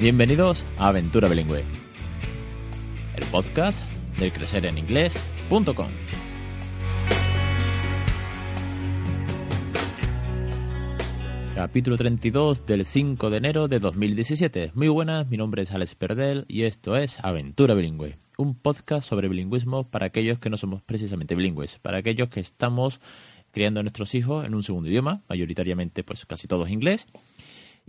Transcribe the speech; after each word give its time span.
Bienvenidos 0.00 0.64
a 0.78 0.88
Aventura 0.88 1.28
Bilingüe, 1.28 1.62
el 3.16 3.24
podcast 3.26 3.78
del 4.18 4.32
crecereninglés.com. 4.32 5.88
Capítulo 11.54 11.98
32 11.98 12.64
del 12.64 12.86
5 12.86 13.28
de 13.28 13.36
enero 13.36 13.68
de 13.68 13.78
2017. 13.78 14.72
Muy 14.74 14.88
buenas, 14.88 15.28
mi 15.28 15.36
nombre 15.36 15.60
es 15.64 15.70
Alex 15.70 15.94
Perdel 15.96 16.46
y 16.48 16.62
esto 16.62 16.96
es 16.96 17.22
Aventura 17.22 17.74
Bilingüe, 17.74 18.16
un 18.38 18.54
podcast 18.54 19.06
sobre 19.06 19.28
bilingüismo 19.28 19.90
para 19.90 20.06
aquellos 20.06 20.38
que 20.38 20.48
no 20.48 20.56
somos 20.56 20.80
precisamente 20.80 21.34
bilingües, 21.34 21.78
para 21.78 21.98
aquellos 21.98 22.30
que 22.30 22.40
estamos 22.40 23.00
criando 23.50 23.80
a 23.80 23.82
nuestros 23.82 24.14
hijos 24.14 24.46
en 24.46 24.54
un 24.54 24.62
segundo 24.62 24.88
idioma, 24.88 25.20
mayoritariamente 25.28 26.04
pues 26.04 26.24
casi 26.24 26.48
todos 26.48 26.70
inglés, 26.70 27.06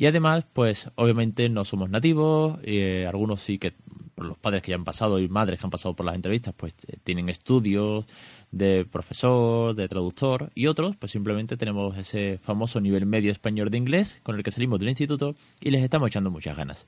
y 0.01 0.07
además, 0.07 0.45
pues 0.51 0.89
obviamente 0.95 1.47
no 1.47 1.63
somos 1.63 1.91
nativos, 1.91 2.57
eh, 2.63 3.05
algunos 3.07 3.39
sí 3.39 3.59
que 3.59 3.75
los 4.17 4.35
padres 4.35 4.63
que 4.63 4.71
ya 4.71 4.75
han 4.75 4.83
pasado 4.83 5.19
y 5.19 5.29
madres 5.29 5.59
que 5.59 5.67
han 5.67 5.69
pasado 5.69 5.95
por 5.95 6.07
las 6.07 6.15
entrevistas, 6.15 6.55
pues 6.57 6.73
eh, 6.87 6.97
tienen 7.03 7.29
estudios 7.29 8.05
de 8.49 8.83
profesor, 8.83 9.75
de 9.75 9.87
traductor, 9.87 10.49
y 10.55 10.65
otros, 10.65 10.95
pues 10.95 11.11
simplemente 11.11 11.55
tenemos 11.55 11.95
ese 11.99 12.39
famoso 12.41 12.81
nivel 12.81 13.05
medio 13.05 13.31
español 13.31 13.69
de 13.69 13.77
inglés 13.77 14.19
con 14.23 14.35
el 14.35 14.41
que 14.41 14.51
salimos 14.51 14.79
del 14.79 14.89
instituto 14.89 15.35
y 15.59 15.69
les 15.69 15.83
estamos 15.83 16.07
echando 16.07 16.31
muchas 16.31 16.57
ganas. 16.57 16.87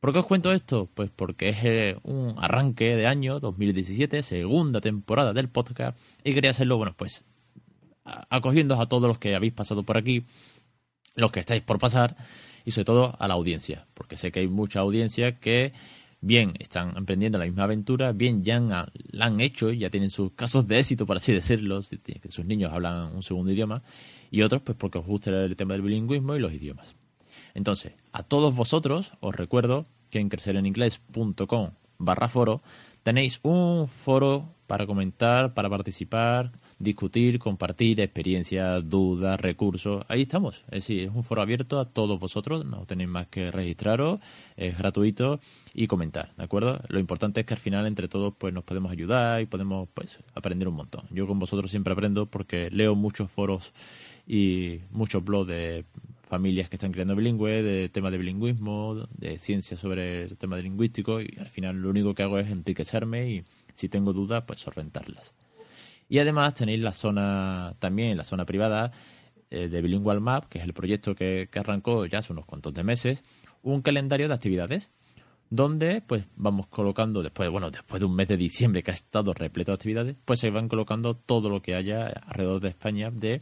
¿Por 0.00 0.12
qué 0.12 0.18
os 0.18 0.26
cuento 0.26 0.50
esto? 0.50 0.90
Pues 0.92 1.10
porque 1.14 1.50
es 1.50 1.58
eh, 1.62 1.96
un 2.02 2.34
arranque 2.38 2.96
de 2.96 3.06
año 3.06 3.38
2017, 3.38 4.24
segunda 4.24 4.80
temporada 4.80 5.32
del 5.32 5.48
podcast, 5.48 5.96
y 6.24 6.34
quería 6.34 6.50
hacerlo, 6.50 6.76
bueno, 6.76 6.92
pues 6.96 7.22
acogiendo 8.02 8.80
a 8.80 8.88
todos 8.88 9.06
los 9.06 9.18
que 9.18 9.36
habéis 9.36 9.52
pasado 9.52 9.84
por 9.84 9.96
aquí 9.96 10.24
los 11.18 11.30
que 11.32 11.40
estáis 11.40 11.62
por 11.62 11.78
pasar 11.78 12.16
y 12.68 12.70
sobre 12.70 12.84
todo 12.84 13.16
a 13.18 13.28
la 13.28 13.32
audiencia, 13.32 13.86
porque 13.94 14.18
sé 14.18 14.30
que 14.30 14.40
hay 14.40 14.46
mucha 14.46 14.80
audiencia 14.80 15.40
que 15.40 15.72
bien 16.20 16.52
están 16.58 16.94
emprendiendo 16.98 17.38
la 17.38 17.46
misma 17.46 17.62
aventura, 17.64 18.12
bien 18.12 18.44
ya 18.44 18.60
la 18.60 19.24
han 19.24 19.40
hecho 19.40 19.70
ya 19.70 19.88
tienen 19.88 20.10
sus 20.10 20.32
casos 20.32 20.68
de 20.68 20.78
éxito, 20.78 21.06
por 21.06 21.16
así 21.16 21.32
decirlo, 21.40 21.80
que 21.82 22.30
sus 22.30 22.44
niños 22.44 22.70
hablan 22.70 23.16
un 23.16 23.22
segundo 23.22 23.52
idioma, 23.52 23.82
y 24.30 24.42
otros 24.42 24.60
pues 24.60 24.76
porque 24.76 24.98
os 24.98 25.06
gusta 25.06 25.30
el 25.30 25.56
tema 25.56 25.72
del 25.72 25.80
bilingüismo 25.80 26.36
y 26.36 26.40
los 26.40 26.52
idiomas. 26.52 26.94
Entonces, 27.54 27.94
a 28.12 28.22
todos 28.22 28.54
vosotros 28.54 29.12
os 29.20 29.34
recuerdo 29.34 29.86
que 30.10 30.18
en 30.18 30.28
crecereninglés.com 30.28 31.70
barra 31.96 32.28
foro 32.28 32.60
tenéis 33.02 33.40
un 33.44 33.88
foro 33.88 34.54
para 34.66 34.86
comentar, 34.86 35.54
para 35.54 35.70
participar, 35.70 36.52
discutir, 36.78 37.38
compartir 37.38 38.00
experiencias, 38.00 38.88
dudas, 38.88 39.40
recursos. 39.40 40.04
Ahí 40.08 40.22
estamos. 40.22 40.64
Es 40.66 40.84
decir, 40.84 41.04
es 41.04 41.10
un 41.14 41.24
foro 41.24 41.42
abierto 41.42 41.80
a 41.80 41.86
todos 41.86 42.20
vosotros. 42.20 42.64
No 42.64 42.86
tenéis 42.86 43.08
más 43.08 43.26
que 43.26 43.50
registraros, 43.50 44.20
es 44.56 44.78
gratuito 44.78 45.40
y 45.74 45.86
comentar, 45.86 46.34
¿de 46.36 46.44
acuerdo? 46.44 46.80
Lo 46.88 46.98
importante 46.98 47.40
es 47.40 47.46
que 47.46 47.54
al 47.54 47.60
final 47.60 47.86
entre 47.86 48.08
todos 48.08 48.34
pues 48.36 48.54
nos 48.54 48.64
podemos 48.64 48.92
ayudar 48.92 49.40
y 49.42 49.46
podemos 49.46 49.88
pues 49.94 50.18
aprender 50.34 50.68
un 50.68 50.74
montón. 50.74 51.04
Yo 51.10 51.26
con 51.26 51.38
vosotros 51.38 51.70
siempre 51.70 51.92
aprendo 51.92 52.26
porque 52.26 52.70
leo 52.70 52.94
muchos 52.94 53.30
foros 53.30 53.72
y 54.26 54.80
muchos 54.90 55.24
blogs 55.24 55.48
de 55.48 55.84
familias 56.28 56.68
que 56.68 56.76
están 56.76 56.92
creando 56.92 57.16
bilingüe, 57.16 57.62
de 57.62 57.88
temas 57.88 58.12
de 58.12 58.18
bilingüismo, 58.18 59.06
de 59.16 59.38
ciencia 59.38 59.76
sobre 59.76 60.24
el 60.24 60.36
tema 60.36 60.56
de 60.56 60.62
lingüístico 60.62 61.20
y 61.20 61.34
al 61.38 61.48
final 61.48 61.76
lo 61.80 61.88
único 61.88 62.14
que 62.14 62.22
hago 62.22 62.38
es 62.38 62.50
enriquecerme 62.50 63.30
y 63.30 63.44
si 63.74 63.88
tengo 63.88 64.12
dudas 64.12 64.44
pues 64.46 64.60
solventarlas. 64.60 65.37
Y 66.08 66.18
además 66.18 66.54
tenéis 66.54 66.80
la 66.80 66.92
zona, 66.92 67.74
también 67.78 68.16
la 68.16 68.24
zona 68.24 68.44
privada 68.44 68.92
eh, 69.50 69.68
de 69.68 69.82
Bilingual 69.82 70.20
Map, 70.20 70.46
que 70.48 70.58
es 70.58 70.64
el 70.64 70.74
proyecto 70.74 71.14
que, 71.14 71.48
arrancó 71.54 72.06
ya 72.06 72.18
hace 72.18 72.32
unos 72.32 72.46
cuantos 72.46 72.74
de 72.74 72.84
meses, 72.84 73.22
un 73.62 73.82
calendario 73.82 74.28
de 74.28 74.34
actividades 74.34 74.90
donde 75.50 76.02
pues 76.06 76.26
vamos 76.36 76.66
colocando 76.66 77.22
después 77.22 77.48
bueno 77.48 77.70
después 77.70 78.00
de 78.00 78.06
un 78.06 78.14
mes 78.14 78.28
de 78.28 78.36
diciembre 78.36 78.82
que 78.82 78.90
ha 78.90 78.94
estado 78.94 79.32
repleto 79.32 79.70
de 79.70 79.76
actividades 79.76 80.16
pues 80.26 80.40
se 80.40 80.50
van 80.50 80.68
colocando 80.68 81.16
todo 81.16 81.48
lo 81.48 81.62
que 81.62 81.74
haya 81.74 82.06
alrededor 82.06 82.60
de 82.60 82.68
España 82.68 83.10
de 83.10 83.40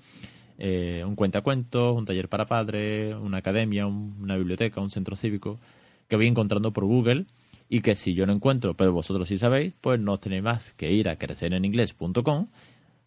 eh, 0.56 1.02
un 1.04 1.16
cuentacuentos 1.16 1.96
un 1.96 2.04
taller 2.04 2.28
para 2.28 2.46
padres 2.46 3.12
una 3.16 3.38
academia 3.38 3.88
una 3.88 4.36
biblioteca 4.36 4.80
un 4.80 4.90
centro 4.90 5.16
cívico 5.16 5.58
que 6.06 6.14
voy 6.14 6.28
encontrando 6.28 6.72
por 6.72 6.84
Google 6.84 7.26
y 7.68 7.80
que 7.80 7.96
si 7.96 8.14
yo 8.14 8.26
no 8.26 8.32
encuentro, 8.32 8.74
pero 8.74 8.92
vosotros 8.92 9.28
sí 9.28 9.36
sabéis, 9.36 9.74
pues 9.80 10.00
no 10.00 10.18
tenéis 10.18 10.42
más 10.42 10.72
que 10.72 10.92
ir 10.92 11.08
a 11.08 11.16
crecereninglés.com 11.16 12.48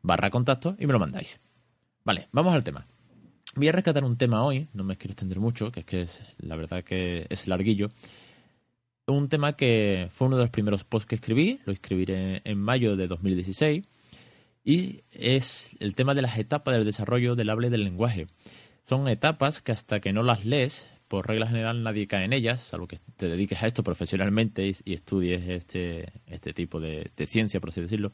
barra 0.02 0.30
contacto 0.30 0.76
y 0.80 0.88
me 0.88 0.94
lo 0.94 1.00
mandáis. 1.00 1.40
Vale, 2.04 2.28
vamos 2.32 2.54
al 2.54 2.64
tema. 2.64 2.88
Voy 3.56 3.68
a 3.68 3.72
rescatar 3.72 4.04
un 4.04 4.18
tema 4.18 4.44
hoy, 4.44 4.68
no 4.74 4.84
me 4.84 4.96
quiero 4.96 5.14
extender 5.14 5.40
mucho, 5.40 5.72
que 5.72 5.82
es 5.82 5.86
que 5.86 6.08
la 6.38 6.56
verdad 6.56 6.84
que 6.84 7.26
es 7.30 7.48
larguillo. 7.48 7.90
Un 9.08 9.28
tema 9.28 9.54
que 9.54 10.08
fue 10.12 10.28
uno 10.28 10.38
de 10.38 10.44
los 10.44 10.52
primeros 10.52 10.84
posts 10.84 11.08
que 11.08 11.16
escribí, 11.16 11.60
lo 11.66 11.74
escribiré 11.74 12.42
en 12.44 12.60
mayo 12.60 12.96
de 12.96 13.08
2016, 13.08 13.86
y 14.64 15.02
es 15.12 15.76
el 15.80 15.96
tema 15.96 16.14
de 16.14 16.22
las 16.22 16.38
etapas 16.38 16.76
del 16.76 16.86
desarrollo 16.86 17.36
del 17.36 17.50
habla 17.50 17.68
y 17.68 17.72
del 17.72 17.84
lenguaje. 17.84 18.28
Son 18.88 19.08
etapas 19.08 19.62
que 19.62 19.72
hasta 19.72 20.00
que 20.00 20.14
no 20.14 20.22
las 20.22 20.46
lees, 20.46 20.86
por 21.10 21.28
regla 21.28 21.48
general 21.48 21.84
nadie 21.84 22.08
cae 22.08 22.24
en 22.24 22.34
ellas, 22.34 22.62
salvo 22.62 22.88
que 22.88 23.00
te 23.18 23.28
dediques 23.28 23.62
a 23.62 23.68
esto 23.68 23.84
profesionalmente 23.84 24.66
y, 24.86 24.94
estudies 24.94 25.44
este, 25.50 26.14
este 26.28 26.54
tipo 26.54 26.80
de, 26.80 27.12
ciencia, 27.26 27.60
por 27.60 27.72
así 27.72 27.82
decirlo. 27.82 28.12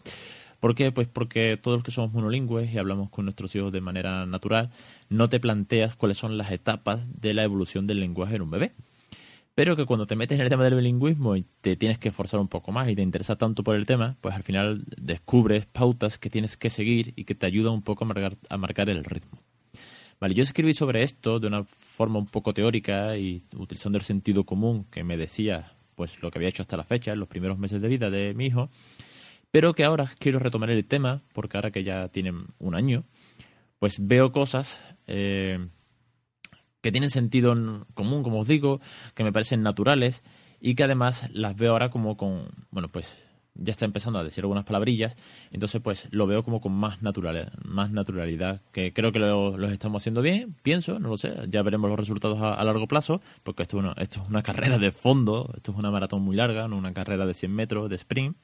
¿Por 0.61 0.73
qué? 0.73 0.91
Pues 0.91 1.07
porque 1.07 1.59
todos 1.61 1.77
los 1.77 1.83
que 1.83 1.91
somos 1.91 2.13
monolingües 2.13 2.73
y 2.73 2.77
hablamos 2.77 3.09
con 3.09 3.25
nuestros 3.25 3.53
hijos 3.55 3.71
de 3.71 3.81
manera 3.81 4.25
natural, 4.25 4.71
no 5.09 5.29
te 5.29 5.41
planteas 5.41 5.95
cuáles 5.95 6.17
son 6.17 6.37
las 6.37 6.51
etapas 6.51 7.01
de 7.21 7.33
la 7.33 7.43
evolución 7.43 7.85
del 7.85 7.99
lenguaje 7.99 8.37
en 8.37 8.41
un 8.41 8.49
bebé. 8.49 8.71
Pero 9.53 9.75
que 9.75 9.85
cuando 9.85 10.07
te 10.07 10.15
metes 10.15 10.37
en 10.37 10.43
el 10.43 10.49
tema 10.49 10.63
del 10.63 10.75
bilingüismo 10.75 11.35
y 11.35 11.45
te 11.61 11.75
tienes 11.75 11.97
que 11.97 12.09
esforzar 12.09 12.39
un 12.39 12.47
poco 12.47 12.71
más 12.71 12.89
y 12.89 12.95
te 12.95 13.01
interesa 13.01 13.37
tanto 13.37 13.63
por 13.63 13.75
el 13.75 13.85
tema, 13.85 14.17
pues 14.21 14.33
al 14.35 14.43
final 14.43 14.83
descubres 14.97 15.65
pautas 15.65 16.17
que 16.17 16.29
tienes 16.29 16.55
que 16.55 16.69
seguir 16.69 17.13
y 17.17 17.25
que 17.25 17.35
te 17.35 17.45
ayudan 17.45 17.73
un 17.73 17.81
poco 17.81 18.05
a 18.05 18.07
marcar, 18.07 18.37
a 18.49 18.57
marcar 18.57 18.89
el 18.89 19.03
ritmo. 19.03 19.39
Vale, 20.19 20.33
yo 20.33 20.43
escribí 20.43 20.73
sobre 20.73 21.03
esto 21.03 21.39
de 21.39 21.47
una 21.47 21.65
forma 21.95 22.19
un 22.19 22.25
poco 22.25 22.53
teórica 22.53 23.17
y 23.17 23.43
utilizando 23.55 23.97
el 23.97 24.03
sentido 24.03 24.43
común 24.43 24.85
que 24.91 25.03
me 25.05 25.15
decía 25.15 25.71
pues 25.95 26.21
lo 26.21 26.29
que 26.29 26.39
había 26.39 26.49
hecho 26.49 26.61
hasta 26.61 26.75
la 26.75 26.83
fecha, 26.83 27.15
los 27.15 27.29
primeros 27.29 27.57
meses 27.57 27.81
de 27.81 27.87
vida 27.87 28.09
de 28.09 28.33
mi 28.33 28.47
hijo, 28.47 28.69
pero 29.49 29.73
que 29.73 29.85
ahora 29.85 30.05
quiero 30.19 30.39
retomar 30.39 30.69
el 30.69 30.85
tema, 30.85 31.21
porque 31.31 31.57
ahora 31.57 31.71
que 31.71 31.85
ya 31.85 32.09
tienen 32.09 32.47
un 32.59 32.75
año, 32.75 33.05
pues 33.79 34.05
veo 34.05 34.33
cosas 34.33 34.81
eh, 35.07 35.69
que 36.81 36.91
tienen 36.91 37.11
sentido 37.11 37.55
común, 37.93 38.23
como 38.23 38.41
os 38.41 38.47
digo, 38.47 38.81
que 39.13 39.23
me 39.23 39.31
parecen 39.31 39.63
naturales 39.63 40.21
y 40.59 40.75
que 40.75 40.83
además 40.83 41.29
las 41.31 41.55
veo 41.55 41.71
ahora 41.71 41.89
como 41.91 42.17
con, 42.17 42.49
bueno, 42.71 42.89
pues 42.89 43.15
ya 43.55 43.71
está 43.71 43.85
empezando 43.85 44.19
a 44.19 44.23
decir 44.23 44.43
algunas 44.43 44.65
palabrillas, 44.65 45.15
entonces 45.51 45.81
pues 45.81 46.07
lo 46.11 46.27
veo 46.27 46.43
como 46.43 46.61
con 46.61 46.73
más 46.73 47.01
naturalidad, 47.01 47.53
más 47.63 47.89
naturalidad, 47.91 48.61
que 48.71 48.93
creo 48.93 49.11
que 49.11 49.19
lo, 49.19 49.57
los 49.57 49.71
estamos 49.71 50.03
haciendo 50.03 50.21
bien, 50.21 50.55
pienso, 50.61 50.99
no 50.99 51.09
lo 51.09 51.17
sé, 51.17 51.33
ya 51.47 51.61
veremos 51.61 51.89
los 51.89 51.99
resultados 51.99 52.39
a, 52.41 52.63
largo 52.63 52.87
plazo, 52.87 53.21
porque 53.43 53.63
esto, 53.63 53.79
esto 53.97 54.21
es 54.21 54.29
una 54.29 54.43
carrera 54.43 54.77
de 54.77 54.91
fondo, 54.91 55.51
esto 55.55 55.71
es 55.71 55.77
una 55.77 55.91
maratón 55.91 56.21
muy 56.21 56.35
larga, 56.35 56.67
no 56.67 56.77
una 56.77 56.93
carrera 56.93 57.25
de 57.25 57.33
100 57.33 57.51
metros 57.51 57.89
de 57.89 57.95
sprint, 57.95 58.37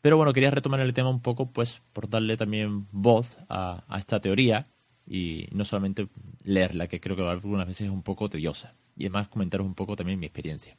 pero 0.00 0.16
bueno, 0.16 0.32
quería 0.32 0.50
retomar 0.50 0.80
el 0.80 0.92
tema 0.92 1.10
un 1.10 1.20
poco 1.20 1.50
pues 1.50 1.82
por 1.92 2.08
darle 2.08 2.36
también 2.36 2.86
voz 2.92 3.36
a, 3.48 3.84
a 3.88 3.98
esta 3.98 4.20
teoría 4.20 4.68
y 5.06 5.48
no 5.52 5.64
solamente 5.64 6.08
leerla, 6.44 6.86
que 6.86 7.00
creo 7.00 7.16
que 7.16 7.26
algunas 7.26 7.66
veces 7.66 7.88
es 7.88 7.92
un 7.92 8.02
poco 8.02 8.28
tediosa, 8.28 8.74
y 8.96 9.04
además 9.04 9.28
comentaros 9.28 9.66
un 9.66 9.74
poco 9.74 9.96
también 9.96 10.20
mi 10.20 10.26
experiencia. 10.26 10.76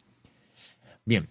Bien, 1.06 1.28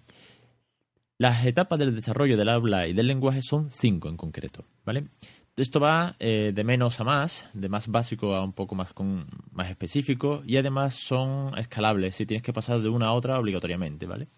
las 1.19 1.45
etapas 1.45 1.79
del 1.81 1.95
desarrollo 1.95 2.37
del 2.37 2.49
habla 2.49 2.87
y 2.87 2.93
del 2.93 3.09
lenguaje 3.09 3.43
son 3.43 3.71
cinco 3.71 4.09
en 4.09 4.17
concreto, 4.17 4.65
¿vale? 4.87 5.09
Esto 5.57 5.81
va 5.81 6.15
eh, 6.21 6.53
de 6.55 6.63
menos 6.63 7.01
a 7.01 7.05
más, 7.05 7.51
de 7.53 7.69
más 7.69 7.89
básico 7.89 8.37
a 8.37 8.45
un 8.45 8.53
poco 8.53 8.77
más, 8.77 8.93
con, 8.93 9.27
más 9.51 9.69
específico 9.69 10.45
y 10.47 10.57
además 10.57 10.95
son 10.95 11.59
escalables 11.59 12.15
si 12.15 12.27
tienes 12.27 12.45
que 12.45 12.53
pasar 12.53 12.81
de 12.81 12.89
una 12.89 13.09
a 13.09 13.13
otra 13.13 13.41
obligatoriamente, 13.41 14.07
¿vale? 14.07 14.29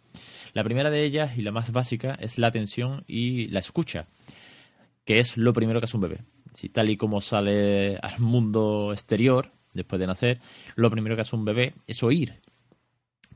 La 0.54 0.64
primera 0.64 0.90
de 0.90 1.04
ellas 1.04 1.36
y 1.36 1.42
la 1.42 1.52
más 1.52 1.70
básica 1.70 2.16
es 2.18 2.38
la 2.38 2.46
atención 2.46 3.04
y 3.06 3.48
la 3.48 3.60
escucha, 3.60 4.06
que 5.04 5.20
es 5.20 5.36
lo 5.36 5.52
primero 5.52 5.80
que 5.80 5.84
hace 5.84 5.98
un 5.98 6.02
bebé. 6.02 6.24
Si 6.54 6.70
tal 6.70 6.88
y 6.88 6.96
como 6.96 7.20
sale 7.20 7.98
al 7.98 8.18
mundo 8.20 8.92
exterior 8.92 9.52
después 9.74 10.00
de 10.00 10.06
nacer, 10.06 10.40
lo 10.74 10.90
primero 10.90 11.14
que 11.14 11.22
hace 11.22 11.36
un 11.36 11.44
bebé 11.44 11.74
es 11.86 12.02
oír 12.02 12.40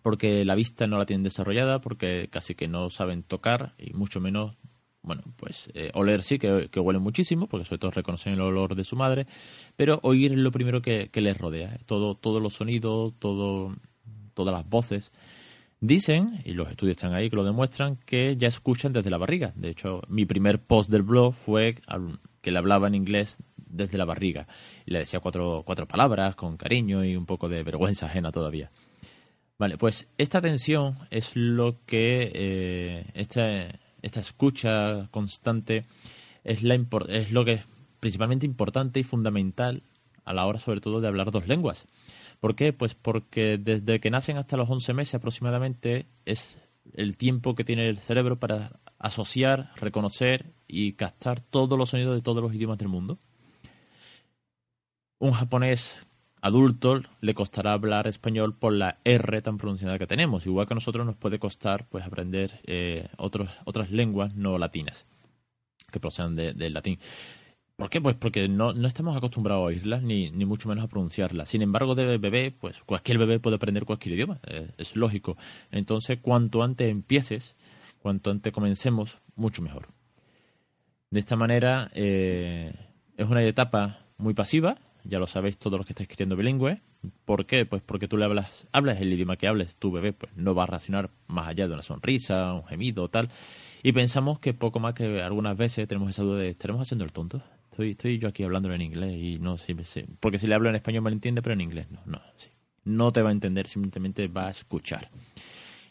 porque 0.05 0.45
la 0.45 0.55
vista 0.55 0.87
no 0.87 0.99
la 0.99 1.07
tienen 1.07 1.25
desarrollada, 1.25 1.81
porque 1.81 2.29
casi 2.31 2.55
que 2.55 2.69
no 2.69 2.91
saben 2.91 3.23
tocar 3.23 3.73
y 3.79 3.95
mucho 3.95 4.21
menos, 4.21 4.55
bueno, 5.01 5.23
pues 5.37 5.71
eh, 5.73 5.93
oler 5.95 6.23
sí, 6.23 6.39
que, 6.39 6.69
que 6.71 6.79
huelen 6.79 7.01
muchísimo, 7.01 7.47
porque 7.47 7.65
sobre 7.65 7.79
todo 7.79 7.91
reconocen 7.93 8.35
el 8.35 8.43
olor 8.43 8.75
de 8.75 8.85
su 8.85 8.97
madre, 8.97 9.27
pero 9.77 10.01
oír 10.03 10.33
es 10.33 10.39
lo 10.39 10.51
primero 10.51 10.83
que, 10.83 11.09
les 11.11 11.39
rodea, 11.39 11.79
todo, 11.87 12.17
todos 12.17 12.43
los 12.43 12.53
sonidos, 12.53 13.15
todo, 13.19 13.75
todas 14.35 14.55
las 14.55 14.69
voces. 14.69 15.11
Dicen, 15.81 16.43
y 16.45 16.53
los 16.53 16.69
estudios 16.69 16.99
están 16.99 17.15
ahí 17.15 17.31
que 17.31 17.37
lo 17.37 17.45
demuestran, 17.45 17.97
que 17.97 18.37
ya 18.37 18.49
escuchan 18.49 18.93
desde 18.93 19.09
la 19.09 19.17
barriga. 19.17 19.55
De 19.57 19.71
hecho, 19.71 20.03
mi 20.09 20.27
primer 20.27 20.61
post 20.61 20.91
del 20.91 21.03
blog 21.03 21.33
fue 21.33 21.77
que 22.43 22.51
le 22.51 22.59
hablaba 22.59 22.89
en 22.89 22.95
inglés 22.95 23.39
desde 23.57 23.97
la 23.97 24.05
barriga. 24.05 24.49
Y 24.85 24.91
le 24.91 24.99
decía 24.99 25.21
cuatro, 25.21 25.63
cuatro 25.65 25.89
palabras 25.89 26.37
con 26.37 26.59
cariño 26.59 27.03
y 27.07 27.17
un 27.17 27.25
poco 27.25 27.49
de 27.49 27.63
vergüenza 27.63 28.05
ajena 28.05 28.31
todavía. 28.31 28.71
Vale, 29.59 29.79
pues 29.79 30.09
esta 30.19 30.39
atención 30.39 30.99
es 31.11 31.37
lo 31.37 31.77
que 31.87 32.33
eh, 32.35 33.07
esta, 33.15 33.69
esta 34.03 34.21
escucha 34.21 35.09
constante 35.13 35.85
es, 36.43 36.63
la 36.63 36.75
es 37.09 37.33
lo 37.33 37.45
que 37.45 37.53
es 37.53 37.67
principalmente 38.01 38.47
importante 38.47 39.01
y 39.01 39.05
fundamental 39.05 39.83
a 40.25 40.33
la 40.33 40.47
hora 40.47 40.59
sobre 40.59 40.81
todo 40.81 41.01
de 41.01 41.09
hablar 41.09 41.31
dos 41.31 41.47
lenguas. 41.47 41.87
¿Por 42.41 42.57
qué? 42.57 42.73
Pues 42.73 42.95
porque 42.95 43.59
desde 43.59 44.01
que 44.01 44.11
nacen 44.11 44.37
hasta 44.39 44.57
los 44.57 44.69
11 44.69 44.93
meses 44.93 45.15
aproximadamente 45.15 46.07
es 46.25 46.59
el 46.93 47.17
tiempo 47.17 47.55
que 47.55 47.65
tiene 47.65 47.89
el 47.89 47.99
cerebro 47.99 48.39
para 48.39 48.81
asociar, 48.99 49.71
reconocer 49.77 50.53
y 50.67 50.95
captar 50.95 51.41
todos 51.41 51.79
los 51.79 51.91
sonidos 51.91 52.17
de 52.17 52.23
todos 52.23 52.43
los 52.43 52.55
idiomas 52.55 52.79
del 52.79 52.89
mundo. 52.89 53.19
Un 55.19 55.33
japonés 55.33 56.05
adulto 56.45 57.01
le 57.23 57.33
costará 57.33 57.73
hablar 57.73 58.07
español 58.07 58.55
por 58.55 58.75
la 58.75 58.99
R 59.03 59.41
tan 59.41 59.57
pronunciada 59.57 59.99
que 59.99 60.07
tenemos, 60.07 60.45
igual 60.45 60.67
que 60.67 60.75
a 60.75 60.77
nosotros 60.77 61.07
nos 61.07 61.17
puede 61.17 61.39
costar 61.39 61.87
pues 61.89 62.05
aprender 62.05 62.61
eh, 62.67 63.09
otras 63.17 63.91
lenguas 63.91 64.35
no 64.35 64.59
latinas 64.59 65.07
que 65.91 66.01
procedan 66.01 66.37
del 66.37 66.75
latín. 66.75 66.99
¿Por 67.77 67.89
qué? 67.89 67.99
Pues 67.99 68.15
porque 68.17 68.47
no, 68.47 68.75
no 68.75 68.87
estamos 68.87 69.17
acostumbrados 69.17 69.63
a 69.63 69.65
oírlas 69.65 70.03
ni, 70.03 70.31
ni 70.31 70.45
mucho 70.45 70.69
menos 70.69 70.85
a 70.85 70.89
pronunciarlas. 70.89 71.49
Sin 71.49 71.63
embargo, 71.63 71.95
de 71.95 72.19
bebé, 72.19 72.51
pues 72.51 72.83
cualquier 72.85 73.17
bebé 73.17 73.41
puede 73.41 73.57
aprender 73.57 73.87
cualquier 73.87 74.15
idioma, 74.15 74.39
eh, 74.47 74.69
es 74.77 74.97
lógico. 74.97 75.39
Entonces, 75.71 76.19
cuanto 76.21 76.63
antes 76.63 76.91
empieces, 76.91 77.57
cuanto 78.01 78.31
antes 78.31 78.53
comencemos, 78.53 79.23
mucho 79.35 79.63
mejor. 79.63 79.89
De 81.11 81.21
esta 81.21 81.37
manera, 81.37 81.91
eh, 81.95 82.75
es 83.17 83.27
una 83.27 83.43
etapa 83.43 84.05
muy 84.19 84.35
pasiva, 84.35 84.77
ya 85.05 85.19
lo 85.19 85.27
sabéis 85.27 85.59
todos 85.59 85.79
los 85.79 85.87
que 85.87 85.93
estáis 85.93 86.09
escribiendo 86.09 86.37
bilingüe. 86.37 86.81
¿Por 87.25 87.47
qué? 87.47 87.67
Pues 87.67 87.83
porque 87.83 88.09
tú 88.09 88.17
le 88.17 88.25
hablas, 88.25 88.67
hablas 88.73 89.01
el 89.01 89.13
idioma 89.13 89.37
que 89.37 89.47
hables, 89.47 89.77
tu 89.77 89.93
bebé 89.93 90.13
pues 90.13 90.33
no 90.37 90.55
va 90.55 90.65
a 90.65 90.67
reaccionar 90.67 91.11
más 91.27 91.49
allá 91.49 91.69
de 91.69 91.75
una 91.75 91.83
sonrisa, 91.83 92.55
un 92.55 92.65
gemido 92.65 93.09
tal. 93.09 93.31
Y 93.83 93.93
pensamos 93.93 94.39
que 94.39 94.55
poco 94.55 94.81
más 94.81 94.95
que 94.95 95.23
algunas 95.23 95.57
veces 95.57 95.87
tenemos 95.87 96.11
esa 96.11 96.23
duda 96.23 96.39
de, 96.39 96.49
¿estaremos 96.49 96.83
haciendo 96.83 97.05
el 97.05 97.13
tonto? 97.13 97.43
Estoy, 97.71 97.91
estoy 97.91 98.19
yo 98.19 98.29
aquí 98.29 98.43
hablándolo 98.43 98.75
en 98.75 98.83
inglés 98.83 99.13
y 99.17 99.39
no 99.39 99.59
sé, 99.59 99.77
porque 100.21 100.39
si 100.39 100.47
le 100.47 100.55
hablo 100.55 100.69
en 100.71 100.77
español 100.77 101.03
me 101.03 101.11
lo 101.11 101.15
entiende, 101.15 101.43
pero 101.43 101.53
en 101.53 101.61
inglés 101.61 101.91
no, 101.91 102.01
no, 102.07 102.21
sí. 102.37 102.49
No 102.85 103.13
te 103.13 103.23
va 103.23 103.31
a 103.31 103.33
entender, 103.33 103.67
simplemente 103.67 104.29
va 104.29 104.47
a 104.47 104.51
escuchar. 104.51 105.09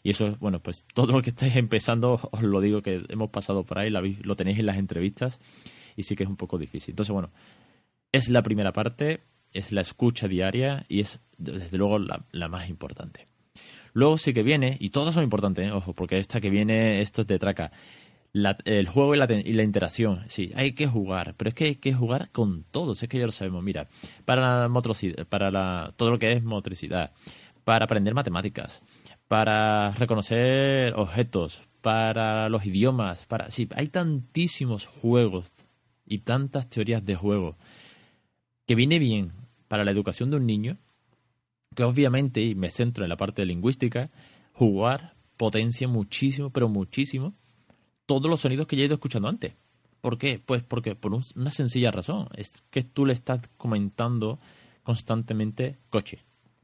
Y 0.02 0.10
eso, 0.10 0.36
bueno, 0.38 0.60
pues 0.60 0.84
todo 0.92 1.12
lo 1.12 1.22
que 1.22 1.30
estáis 1.30 1.56
empezando, 1.56 2.20
os 2.30 2.42
lo 2.42 2.60
digo 2.60 2.82
que 2.82 3.04
hemos 3.08 3.30
pasado 3.30 3.64
por 3.64 3.78
ahí, 3.78 3.90
lo 3.90 4.36
tenéis 4.36 4.58
en 4.58 4.66
las 4.66 4.76
entrevistas 4.76 5.40
y 5.96 6.02
sí 6.02 6.14
que 6.14 6.24
es 6.24 6.28
un 6.28 6.36
poco 6.36 6.58
difícil. 6.58 6.92
Entonces, 6.92 7.12
bueno, 7.12 7.30
es 8.14 8.28
la 8.28 8.44
primera 8.44 8.72
parte, 8.72 9.18
es 9.52 9.72
la 9.72 9.80
escucha 9.80 10.28
diaria 10.28 10.86
y 10.88 11.00
es 11.00 11.18
desde 11.36 11.76
luego 11.76 11.98
la, 11.98 12.48
más 12.48 12.68
importante. 12.68 13.26
Luego 13.92 14.18
sí 14.18 14.32
que 14.32 14.44
viene, 14.44 14.76
y 14.78 14.90
todas 14.90 15.14
son 15.14 15.24
importantes, 15.24 15.68
¿eh? 15.68 15.72
ojo, 15.72 15.94
porque 15.94 16.18
esta 16.18 16.40
que 16.40 16.48
viene, 16.48 17.00
esto 17.00 17.22
es 17.22 17.26
de 17.26 17.40
traca 17.40 17.72
el 18.64 18.88
juego 18.88 19.16
y 19.16 19.18
la, 19.18 19.26
y 19.32 19.52
la, 19.52 19.64
interacción. 19.64 20.24
Sí, 20.28 20.52
hay 20.54 20.72
que 20.72 20.86
jugar, 20.86 21.34
pero 21.36 21.48
es 21.48 21.54
que 21.54 21.64
hay 21.64 21.74
que 21.76 21.92
jugar 21.92 22.30
con 22.30 22.64
todos, 22.70 23.02
es 23.02 23.08
que 23.08 23.18
ya 23.18 23.26
lo 23.26 23.32
sabemos. 23.32 23.64
Mira, 23.64 23.88
para 24.24 24.60
la 24.60 24.68
motricidad, 24.68 25.26
para 25.26 25.50
la, 25.50 25.92
todo 25.96 26.10
lo 26.10 26.18
que 26.20 26.32
es 26.32 26.44
motricidad, 26.44 27.12
para 27.64 27.86
aprender 27.86 28.14
matemáticas, 28.14 28.80
para 29.26 29.90
reconocer 29.90 30.94
objetos, 30.94 31.62
para 31.80 32.48
los 32.48 32.64
idiomas, 32.64 33.26
para 33.26 33.50
sí, 33.50 33.68
hay 33.74 33.88
tantísimos 33.88 34.86
juegos 34.86 35.50
y 36.06 36.18
tantas 36.18 36.68
teorías 36.70 37.04
de 37.04 37.16
juego 37.16 37.56
que 38.66 38.74
viene 38.74 38.98
bien 38.98 39.32
para 39.68 39.84
la 39.84 39.90
educación 39.90 40.30
de 40.30 40.36
un 40.36 40.46
niño, 40.46 40.78
que 41.74 41.84
obviamente, 41.84 42.40
y 42.42 42.54
me 42.54 42.70
centro 42.70 43.04
en 43.04 43.10
la 43.10 43.16
parte 43.16 43.42
de 43.42 43.46
lingüística, 43.46 44.10
jugar 44.52 45.14
potencia 45.36 45.88
muchísimo, 45.88 46.50
pero 46.50 46.68
muchísimo 46.68 47.34
todos 48.06 48.30
los 48.30 48.40
sonidos 48.40 48.66
que 48.66 48.76
ya 48.76 48.82
he 48.82 48.86
ido 48.86 48.94
escuchando 48.94 49.28
antes. 49.28 49.54
¿Por 50.00 50.18
qué? 50.18 50.38
Pues 50.44 50.62
porque 50.62 50.94
por 50.94 51.12
una 51.14 51.50
sencilla 51.50 51.90
razón. 51.90 52.28
Es 52.36 52.62
que 52.70 52.82
tú 52.82 53.06
le 53.06 53.14
estás 53.14 53.40
comentando 53.56 54.38
constantemente 54.82 55.78
coche, 55.88 56.18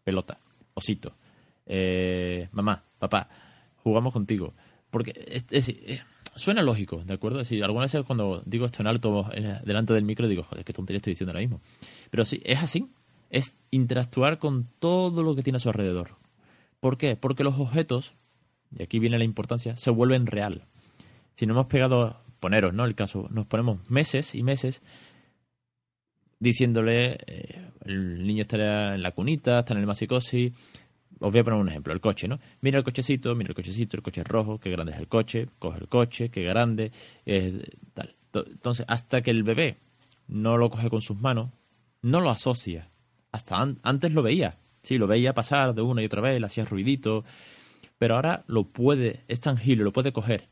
pelota, 0.04 0.38
osito, 0.74 1.14
eh, 1.64 2.48
mamá, 2.52 2.84
papá, 2.98 3.28
jugamos 3.82 4.12
contigo. 4.12 4.52
Porque 4.90 5.12
suena 6.36 6.62
lógico, 6.62 7.02
¿de 7.04 7.14
acuerdo? 7.14 7.40
Es 7.40 7.50
algunas 7.52 7.92
veces 7.92 8.06
cuando 8.06 8.42
digo 8.44 8.66
esto 8.66 8.82
en 8.82 8.86
alto 8.86 9.28
delante 9.64 9.94
del 9.94 10.04
micro 10.04 10.28
digo, 10.28 10.42
joder, 10.42 10.64
qué 10.64 10.72
tontería 10.72 10.98
estoy 10.98 11.12
diciendo 11.12 11.32
ahora 11.32 11.40
mismo. 11.40 11.60
Pero 12.10 12.24
sí, 12.24 12.40
es 12.44 12.62
así. 12.62 12.88
Es 13.30 13.56
interactuar 13.70 14.38
con 14.38 14.66
todo 14.78 15.22
lo 15.22 15.36
que 15.36 15.42
tiene 15.42 15.58
a 15.58 15.60
su 15.60 15.68
alrededor. 15.68 16.16
¿Por 16.80 16.98
qué? 16.98 17.14
Porque 17.16 17.44
los 17.44 17.58
objetos, 17.58 18.14
y 18.76 18.82
aquí 18.82 18.98
viene 18.98 19.18
la 19.18 19.24
importancia, 19.24 19.76
se 19.76 19.90
vuelven 19.90 20.26
real 20.26 20.66
si 21.40 21.46
no 21.46 21.54
hemos 21.54 21.68
pegado, 21.68 22.20
poneros, 22.38 22.74
¿no? 22.74 22.84
El 22.84 22.94
caso, 22.94 23.26
nos 23.30 23.46
ponemos 23.46 23.78
meses 23.88 24.34
y 24.34 24.42
meses 24.42 24.82
diciéndole, 26.38 27.16
eh, 27.26 27.66
el 27.86 28.26
niño 28.26 28.42
está 28.42 28.94
en 28.94 29.02
la 29.02 29.12
cunita, 29.12 29.60
está 29.60 29.72
en 29.72 29.80
el 29.80 29.86
masicosi, 29.86 30.52
os 31.20 31.30
voy 31.30 31.38
a 31.40 31.44
poner 31.44 31.60
un 31.60 31.68
ejemplo, 31.68 31.92
el 31.92 32.00
coche, 32.00 32.26
¿no? 32.26 32.40
Mira 32.60 32.78
el 32.78 32.84
cochecito, 32.84 33.34
mira 33.34 33.48
el 33.48 33.54
cochecito, 33.54 33.96
el 33.96 34.02
coche 34.02 34.22
es 34.22 34.26
rojo, 34.26 34.58
qué 34.58 34.70
grande 34.70 34.92
es 34.92 34.98
el 34.98 35.06
coche, 35.06 35.48
coge 35.58 35.78
el 35.78 35.88
coche, 35.88 36.30
qué 36.30 36.42
grande, 36.42 36.90
tal. 37.94 38.14
Entonces, 38.32 38.86
hasta 38.88 39.22
que 39.22 39.30
el 39.30 39.42
bebé 39.42 39.76
no 40.26 40.56
lo 40.56 40.70
coge 40.70 40.90
con 40.90 41.02
sus 41.02 41.20
manos, 41.20 41.50
no 42.02 42.20
lo 42.20 42.30
asocia. 42.30 42.90
Hasta 43.32 43.60
antes 43.82 44.12
lo 44.12 44.22
veía, 44.22 44.58
sí, 44.82 44.98
lo 44.98 45.06
veía 45.06 45.34
pasar 45.34 45.74
de 45.74 45.82
una 45.82 46.02
y 46.02 46.06
otra 46.06 46.20
vez, 46.20 46.40
le 46.40 46.46
hacía 46.46 46.64
ruidito, 46.64 47.24
pero 47.98 48.16
ahora 48.16 48.44
lo 48.46 48.64
puede, 48.64 49.20
es 49.28 49.40
tangible, 49.40 49.84
lo 49.84 49.92
puede 49.92 50.12
coger 50.12 50.48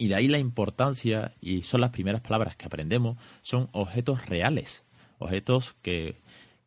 y 0.00 0.08
de 0.08 0.14
ahí 0.14 0.28
la 0.28 0.38
importancia, 0.38 1.34
y 1.42 1.60
son 1.60 1.82
las 1.82 1.90
primeras 1.90 2.22
palabras 2.22 2.56
que 2.56 2.64
aprendemos, 2.64 3.18
son 3.42 3.68
objetos 3.72 4.24
reales, 4.24 4.82
objetos 5.18 5.76
que, 5.82 6.16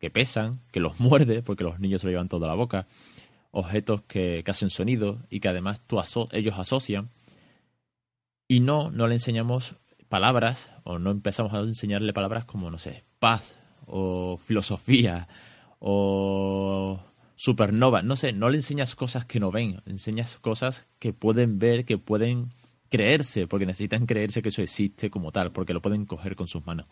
que 0.04 0.10
pesan, 0.10 0.60
que 0.70 0.80
los 0.80 1.00
muerde, 1.00 1.42
porque 1.42 1.64
los 1.64 1.80
niños 1.80 2.02
se 2.02 2.06
lo 2.06 2.10
llevan 2.10 2.28
toda 2.28 2.46
la 2.46 2.54
boca, 2.54 2.86
objetos 3.52 4.02
que, 4.02 4.44
hacen 4.46 4.68
sonido 4.68 5.22
y 5.30 5.40
que 5.40 5.48
además 5.48 5.80
tú 5.86 5.98
ellos 6.32 6.58
asocian. 6.58 7.08
Y 8.46 8.60
no, 8.60 8.90
no 8.90 9.08
le 9.08 9.14
enseñamos 9.14 9.76
palabras, 10.10 10.68
o 10.84 10.98
no 10.98 11.10
empezamos 11.10 11.54
a 11.54 11.60
enseñarle 11.60 12.12
palabras 12.12 12.44
como, 12.44 12.70
no 12.70 12.76
sé, 12.76 13.04
paz, 13.18 13.56
o 13.86 14.36
filosofía, 14.36 15.26
o 15.78 17.00
supernova, 17.34 18.02
no 18.02 18.16
sé, 18.16 18.34
no 18.34 18.50
le 18.50 18.58
enseñas 18.58 18.94
cosas 18.96 19.24
que 19.24 19.40
no 19.40 19.50
ven, 19.50 19.80
enseñas 19.86 20.36
cosas 20.36 20.86
que 20.98 21.14
pueden 21.14 21.58
ver, 21.58 21.86
que 21.86 21.96
pueden 21.96 22.50
creerse, 22.90 23.46
porque 23.46 23.64
necesitan 23.64 24.04
creerse 24.04 24.42
que 24.42 24.50
eso 24.50 24.60
existe 24.60 25.08
como 25.08 25.32
tal, 25.32 25.50
porque 25.50 25.72
lo 25.72 25.80
pueden 25.80 26.04
coger 26.04 26.36
con 26.36 26.46
sus 26.46 26.66
manos. 26.66 26.86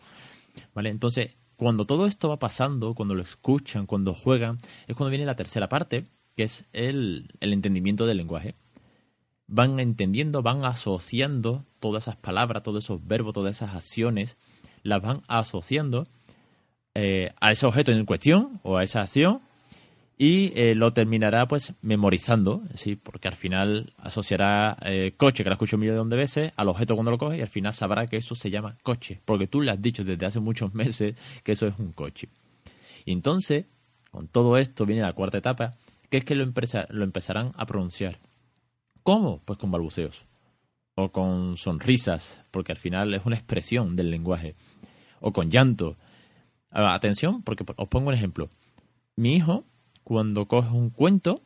¿Vale? 0.73 0.89
Entonces, 0.89 1.37
cuando 1.63 1.85
todo 1.85 2.05
esto 2.05 2.29
va 2.29 2.37
pasando, 2.37 2.93
cuando 2.93 3.15
lo 3.15 3.23
escuchan, 3.23 3.85
cuando 3.85 4.13
juegan, 4.13 4.59
es 4.87 4.95
cuando 4.95 5.09
viene 5.09 5.25
la 5.25 5.35
tercera 5.35 5.69
parte, 5.69 6.05
que 6.35 6.43
es 6.43 6.65
el, 6.73 7.29
el 7.39 7.53
entendimiento 7.53 8.05
del 8.05 8.17
lenguaje. 8.17 8.55
Van 9.47 9.79
entendiendo, 9.79 10.41
van 10.41 10.65
asociando 10.65 11.63
todas 11.79 12.03
esas 12.03 12.17
palabras, 12.17 12.63
todos 12.63 12.83
esos 12.83 13.07
verbos, 13.07 13.33
todas 13.33 13.55
esas 13.55 13.75
acciones, 13.75 14.35
las 14.83 15.01
van 15.01 15.21
asociando 15.27 16.07
eh, 16.95 17.31
a 17.39 17.51
ese 17.51 17.65
objeto 17.65 17.91
en 17.91 18.05
cuestión 18.05 18.59
o 18.63 18.77
a 18.77 18.83
esa 18.83 19.01
acción 19.01 19.41
y 20.23 20.53
eh, 20.55 20.73
lo 20.73 20.93
terminará 20.93 21.49
pues 21.49 21.73
memorizando, 21.81 22.63
sí, 22.75 22.95
porque 22.95 23.27
al 23.27 23.35
final 23.35 23.91
asociará 23.97 24.77
eh, 24.85 25.11
coche, 25.17 25.43
que 25.43 25.49
lo 25.49 25.55
escucho 25.55 25.75
un 25.75 25.81
millón 25.81 26.09
de 26.09 26.15
veces, 26.15 26.53
al 26.55 26.69
objeto 26.69 26.95
cuando 26.95 27.11
lo 27.11 27.17
coge 27.17 27.39
y 27.39 27.41
al 27.41 27.49
final 27.49 27.73
sabrá 27.73 28.07
que 28.07 28.15
eso 28.15 28.33
se 28.33 28.49
llama 28.49 28.77
coche, 28.83 29.19
porque 29.25 29.47
tú 29.47 29.59
le 29.59 29.71
has 29.71 29.81
dicho 29.81 30.05
desde 30.05 30.25
hace 30.25 30.39
muchos 30.39 30.73
meses 30.75 31.17
que 31.43 31.51
eso 31.51 31.67
es 31.67 31.77
un 31.77 31.91
coche. 31.91 32.29
Y 33.03 33.11
entonces, 33.11 33.65
con 34.11 34.29
todo 34.29 34.57
esto 34.57 34.85
viene 34.85 35.01
la 35.01 35.11
cuarta 35.11 35.39
etapa, 35.39 35.73
que 36.09 36.19
es 36.19 36.23
que 36.23 36.35
lo, 36.35 36.45
lo 36.45 37.03
empezarán 37.03 37.51
a 37.57 37.65
pronunciar. 37.65 38.19
¿Cómo? 39.03 39.41
Pues 39.43 39.59
con 39.59 39.71
balbuceos 39.71 40.25
o 40.95 41.11
con 41.11 41.57
sonrisas, 41.57 42.37
porque 42.49 42.71
al 42.71 42.77
final 42.77 43.13
es 43.13 43.25
una 43.25 43.35
expresión 43.35 43.97
del 43.97 44.09
lenguaje, 44.09 44.55
o 45.19 45.33
con 45.33 45.51
llanto. 45.51 45.97
Ah, 46.71 46.93
atención, 46.93 47.43
porque 47.43 47.65
os 47.75 47.89
pongo 47.89 48.07
un 48.07 48.15
ejemplo. 48.15 48.47
Mi 49.17 49.35
hijo 49.35 49.65
cuando 50.03 50.47
coge 50.47 50.69
un 50.69 50.89
cuento 50.89 51.41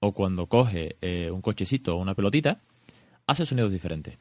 o 0.00 0.12
cuando 0.12 0.46
coge 0.46 0.96
eh, 1.00 1.30
un 1.30 1.42
cochecito 1.42 1.96
o 1.96 2.00
una 2.00 2.14
pelotita, 2.14 2.60
hace 3.26 3.46
sonidos 3.46 3.72
diferentes. 3.72 4.18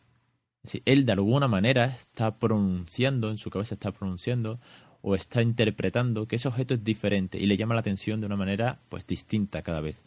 él 0.85 1.05
de 1.05 1.11
alguna 1.11 1.47
manera 1.47 1.85
está 1.85 2.37
pronunciando, 2.37 3.31
en 3.31 3.37
su 3.37 3.49
cabeza 3.49 3.75
está 3.75 3.91
pronunciando 3.91 4.59
o 5.01 5.15
está 5.15 5.41
interpretando 5.41 6.27
que 6.27 6.35
ese 6.35 6.47
objeto 6.47 6.75
es 6.75 6.83
diferente 6.83 7.39
y 7.39 7.47
le 7.47 7.57
llama 7.57 7.73
la 7.73 7.81
atención 7.81 8.19
de 8.19 8.27
una 8.27 8.35
manera 8.35 8.79
pues 8.89 9.07
distinta 9.07 9.63
cada 9.63 9.81
vez. 9.81 10.03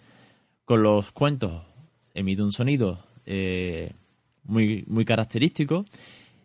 Con 0.64 0.82
los 0.82 1.10
cuentos 1.10 1.62
emite 2.14 2.42
un 2.42 2.52
sonido 2.52 3.00
eh, 3.26 3.92
muy, 4.44 4.84
muy 4.86 5.04
característico 5.04 5.84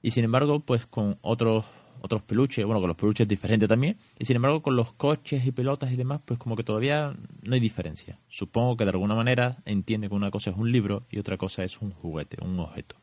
y 0.02 0.12
sin 0.12 0.24
embargo 0.24 0.62
pues 0.62 0.88
con 0.88 1.20
otros 1.22 1.66
otros 2.02 2.22
peluches, 2.24 2.66
bueno, 2.66 2.80
con 2.80 2.88
los 2.88 2.98
peluches 2.98 3.26
es 3.26 3.28
diferente 3.28 3.68
también, 3.68 3.98
y 4.18 4.26
sin 4.26 4.36
embargo 4.36 4.62
con 4.62 4.76
los 4.76 4.92
coches 4.94 5.46
y 5.46 5.52
pelotas 5.52 5.92
y 5.92 5.96
demás, 5.96 6.22
pues 6.26 6.40
como 6.40 6.56
que 6.56 6.64
todavía 6.64 7.16
no 7.44 7.54
hay 7.54 7.60
diferencia. 7.60 8.20
Supongo 8.28 8.78
que 8.78 8.86
de 8.86 8.92
alguna 8.92 9.16
manera 9.16 9.58
entiende 9.66 10.10
que 10.10 10.16
una 10.16 10.32
cosa 10.32 10.52
es 10.52 10.58
un 10.58 10.72
libro 10.72 11.06
y 11.10 11.20
otra 11.20 11.38
cosa 11.38 11.64
es 11.64 11.82
un 11.82 11.92
juguete, 11.92 12.38
un 12.44 12.60
objeto. 12.60 12.96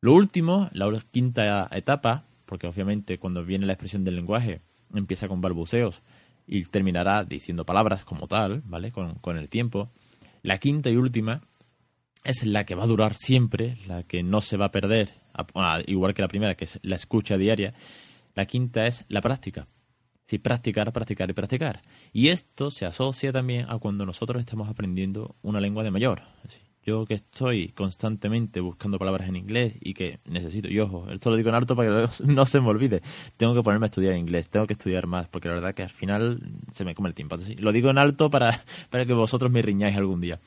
Lo 0.00 0.14
último, 0.14 0.70
la 0.72 0.88
quinta 1.10 1.68
etapa, 1.72 2.24
porque 2.46 2.66
obviamente 2.66 3.18
cuando 3.18 3.44
viene 3.44 3.66
la 3.66 3.72
expresión 3.72 4.04
del 4.04 4.16
lenguaje 4.16 4.60
empieza 4.94 5.28
con 5.28 5.40
balbuceos 5.40 6.02
y 6.46 6.64
terminará 6.64 7.24
diciendo 7.24 7.66
palabras 7.66 8.04
como 8.04 8.26
tal, 8.28 8.62
¿vale? 8.64 8.92
Con, 8.92 9.16
con 9.16 9.36
el 9.36 9.48
tiempo. 9.48 9.90
La 10.42 10.58
quinta 10.58 10.88
y 10.88 10.96
última 10.96 11.42
es 12.24 12.44
la 12.44 12.64
que 12.64 12.74
va 12.74 12.84
a 12.84 12.88
durar 12.88 13.14
siempre, 13.14 13.78
la 13.86 14.02
que 14.02 14.22
no 14.22 14.40
se 14.40 14.56
va 14.56 14.66
a 14.66 14.72
perder, 14.72 15.10
igual 15.86 16.14
que 16.14 16.22
la 16.22 16.28
primera, 16.28 16.54
que 16.54 16.64
es 16.64 16.78
la 16.82 16.96
escucha 16.96 17.38
diaria. 17.38 17.74
La 18.34 18.46
quinta 18.46 18.86
es 18.86 19.04
la 19.08 19.20
práctica. 19.20 19.66
Sí, 20.26 20.38
practicar, 20.38 20.92
practicar 20.92 21.30
y 21.30 21.32
practicar. 21.32 21.80
Y 22.12 22.28
esto 22.28 22.70
se 22.70 22.84
asocia 22.84 23.32
también 23.32 23.64
a 23.68 23.78
cuando 23.78 24.04
nosotros 24.04 24.40
estamos 24.40 24.68
aprendiendo 24.68 25.36
una 25.42 25.60
lengua 25.60 25.82
de 25.82 25.90
mayor. 25.90 26.20
Yo 26.84 27.06
que 27.06 27.14
estoy 27.14 27.68
constantemente 27.68 28.60
buscando 28.60 28.98
palabras 28.98 29.28
en 29.28 29.36
inglés 29.36 29.74
y 29.80 29.94
que 29.94 30.20
necesito, 30.26 30.68
y 30.68 30.78
ojo, 30.80 31.08
esto 31.10 31.30
lo 31.30 31.36
digo 31.36 31.48
en 31.48 31.54
alto 31.54 31.74
para 31.74 32.06
que 32.08 32.24
no 32.26 32.44
se 32.46 32.60
me 32.60 32.68
olvide, 32.68 33.02
tengo 33.36 33.54
que 33.54 33.62
ponerme 33.62 33.86
a 33.86 33.88
estudiar 33.88 34.16
inglés, 34.16 34.50
tengo 34.50 34.66
que 34.66 34.74
estudiar 34.74 35.06
más, 35.06 35.28
porque 35.28 35.48
la 35.48 35.54
verdad 35.54 35.74
que 35.74 35.82
al 35.82 35.90
final 35.90 36.40
se 36.72 36.84
me 36.84 36.94
come 36.94 37.08
el 37.08 37.14
tiempo. 37.14 37.36
lo 37.58 37.72
digo 37.72 37.88
en 37.90 37.98
alto 37.98 38.30
para, 38.30 38.62
para 38.90 39.06
que 39.06 39.14
vosotros 39.14 39.50
me 39.50 39.62
riñáis 39.62 39.96
algún 39.96 40.20
día. 40.20 40.40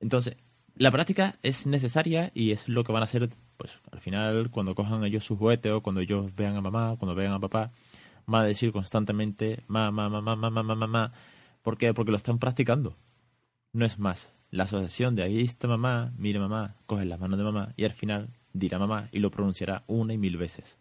Entonces, 0.00 0.36
la 0.76 0.90
práctica 0.90 1.38
es 1.42 1.66
necesaria 1.66 2.30
y 2.34 2.52
es 2.52 2.68
lo 2.68 2.84
que 2.84 2.92
van 2.92 3.02
a 3.02 3.04
hacer, 3.04 3.30
pues 3.56 3.80
al 3.90 4.00
final, 4.00 4.50
cuando 4.50 4.74
cojan 4.74 5.02
ellos 5.04 5.24
sus 5.24 5.38
juguetes 5.38 5.72
o 5.72 5.82
cuando 5.82 6.02
ellos 6.02 6.34
vean 6.36 6.54
a 6.56 6.60
mamá, 6.60 6.96
cuando 6.98 7.14
vean 7.14 7.32
a 7.32 7.40
papá, 7.40 7.72
van 8.26 8.42
a 8.42 8.44
decir 8.44 8.72
constantemente 8.72 9.64
mamá, 9.68 10.10
mamá, 10.10 10.36
mamá, 10.36 10.50
mamá, 10.50 10.74
mamá. 10.74 11.12
¿Por 11.62 11.78
qué? 11.78 11.94
Porque 11.94 12.10
lo 12.10 12.18
están 12.18 12.38
practicando. 12.38 12.96
No 13.72 13.86
es 13.86 13.98
más. 13.98 14.32
La 14.50 14.64
asociación 14.64 15.16
de 15.16 15.22
ahí 15.22 15.40
está 15.40 15.66
mamá, 15.66 16.12
mire 16.18 16.38
mamá, 16.38 16.76
coge 16.86 17.04
las 17.06 17.18
manos 17.18 17.38
de 17.38 17.44
mamá 17.44 17.72
y 17.76 17.84
al 17.84 17.92
final 17.92 18.28
dirá 18.52 18.78
mamá 18.78 19.08
y 19.12 19.20
lo 19.20 19.30
pronunciará 19.30 19.82
una 19.86 20.12
y 20.12 20.18
mil 20.18 20.36
veces. 20.36 20.76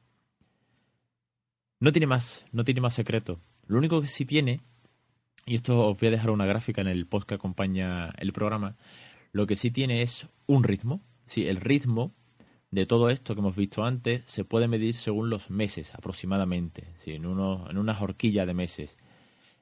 No 1.80 1.92
tiene 1.92 2.08
más, 2.08 2.46
no 2.52 2.64
tiene 2.64 2.82
más 2.82 2.94
secreto. 2.94 3.40
Lo 3.68 3.78
único 3.78 4.02
que 4.02 4.08
sí 4.08 4.26
tiene, 4.26 4.62
y 5.46 5.56
esto 5.56 5.88
os 5.88 5.98
voy 5.98 6.10
a 6.10 6.12
dejar 6.12 6.32
una 6.32 6.46
gráfica 6.46 6.82
en 6.82 6.88
el 6.88 7.08
post 7.08 7.28
que 7.28 7.36
acompaña 7.36 8.10
el 8.18 8.34
programa, 8.34 8.76
lo 9.36 9.48
que 9.48 9.58
sí 9.58 9.70
tiene 9.70 10.02
es 10.02 10.30
un 10.48 10.64
ritmo. 10.64 11.02
Sí, 11.28 11.46
el 11.46 11.58
ritmo 11.58 12.14
de 12.72 12.86
todo 12.86 13.10
esto 13.10 13.36
que 13.36 13.42
hemos 13.42 13.58
visto 13.58 13.84
antes 13.84 14.24
se 14.28 14.46
puede 14.46 14.70
medir 14.70 14.96
según 14.96 15.30
los 15.30 15.50
meses 15.50 15.94
aproximadamente, 15.94 16.88
sí, 17.04 17.12
en, 17.12 17.26
uno, 17.26 17.70
en 17.70 17.78
una 17.78 18.00
horquilla 18.00 18.46
de 18.46 18.54
meses. 18.54 18.96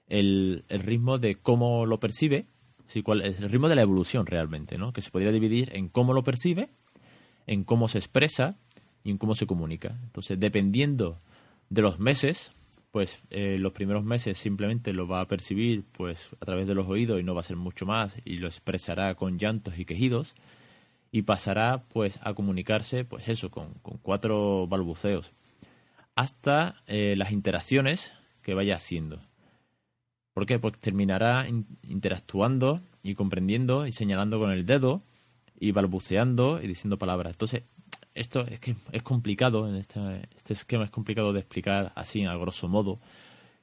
El, 0.06 0.64
el, 0.70 0.82
ritmo 0.82 1.18
de 1.18 1.38
cómo 1.38 1.88
lo 1.88 2.00
percibe, 2.00 2.46
sí, 2.86 3.02
cuál 3.02 3.22
es 3.22 3.40
el 3.40 3.50
ritmo 3.50 3.68
de 3.68 3.74
la 3.74 3.82
evolución 3.82 4.28
realmente, 4.28 4.78
¿no? 4.78 4.94
que 4.94 5.02
se 5.02 5.10
podría 5.10 5.32
dividir 5.32 5.72
en 5.76 5.90
cómo 5.90 6.14
lo 6.14 6.24
percibe, 6.24 6.70
en 7.48 7.64
cómo 7.64 7.88
se 7.88 7.98
expresa 7.98 8.60
y 9.04 9.10
en 9.10 9.18
cómo 9.18 9.34
se 9.34 9.48
comunica. 9.48 9.98
Entonces, 10.04 10.40
dependiendo 10.40 11.20
de 11.72 11.82
los 11.82 11.98
meses, 11.98 12.52
pues 12.94 13.18
eh, 13.32 13.58
los 13.60 13.74
primeros 13.74 14.04
meses 14.04 14.38
simplemente 14.38 14.94
lo 14.94 15.08
va 15.08 15.22
a 15.22 15.28
percibir 15.28 15.84
pues 15.94 16.30
a 16.40 16.46
través 16.46 16.68
de 16.68 16.76
los 16.76 16.88
oídos 16.88 17.20
y 17.20 17.24
no 17.24 17.34
va 17.34 17.42
a 17.42 17.44
ser 17.44 17.56
mucho 17.56 17.88
más 17.88 18.16
y 18.24 18.38
lo 18.38 18.46
expresará 18.46 19.16
con 19.16 19.40
llantos 19.40 19.80
y 19.80 19.86
quejidos 19.86 20.36
y 21.12 21.24
pasará 21.24 21.86
pues 21.92 22.20
a 22.22 22.36
comunicarse 22.36 23.04
pues 23.04 23.30
eso 23.30 23.50
con, 23.50 23.74
cuatro 24.04 24.68
balbuceos 24.68 25.32
hasta 26.14 26.76
eh, 26.86 27.16
las 27.18 27.32
interacciones 27.32 28.12
que 28.44 28.54
vaya 28.54 28.76
haciendo. 28.76 29.20
¿Por 30.36 30.46
qué? 30.46 30.60
Porque 30.60 30.80
terminará 30.80 31.48
interactuando 31.82 32.80
y 33.02 33.16
comprendiendo 33.16 33.88
y 33.88 33.92
señalando 33.92 34.38
con 34.38 34.52
el 34.52 34.68
dedo 34.68 35.02
y 35.60 35.72
balbuceando 35.72 36.62
y 36.62 36.68
diciendo 36.68 37.00
palabras. 37.00 37.34
Entonces, 37.34 37.64
esto 38.16 38.46
es 38.48 38.60
que 38.60 38.76
es 38.92 39.04
complicado, 39.04 39.68
en 39.68 39.76
este, 39.76 40.00
este, 40.36 40.54
esquema 40.54 40.86
es 40.86 40.92
complicado 40.92 41.34
de 41.34 41.40
explicar 41.40 41.92
así 41.96 42.26
a 42.26 42.36
grosso 42.36 42.68
modo. 42.68 43.00